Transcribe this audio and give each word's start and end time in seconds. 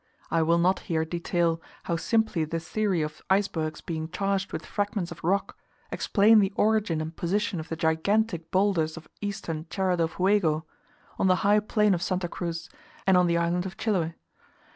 I 0.31 0.41
will 0.41 0.57
not 0.57 0.79
here 0.89 1.05
detail 1.05 1.61
how 1.83 1.95
simply 1.95 2.43
the 2.43 2.59
theory 2.59 3.03
of 3.03 3.21
icebergs 3.29 3.81
being 3.81 4.09
charged 4.09 4.51
with 4.51 4.65
fragments 4.65 5.11
of 5.11 5.23
rock, 5.23 5.59
explain 5.91 6.39
the 6.39 6.51
origin 6.55 7.01
and 7.01 7.15
position 7.15 7.59
of 7.59 7.69
the 7.69 7.75
gigantic 7.75 8.49
boulders 8.49 8.97
of 8.97 9.07
eastern 9.21 9.65
Tierra 9.65 9.97
del 9.97 10.07
Fuego, 10.07 10.65
on 11.19 11.27
the 11.27 11.35
high 11.45 11.59
plain 11.59 11.93
of 11.93 12.01
Santa 12.01 12.27
Cruz, 12.27 12.67
and 13.05 13.15
on 13.15 13.27
the 13.27 13.37
island 13.37 13.67
of 13.67 13.77
Chiloe. 13.77 14.13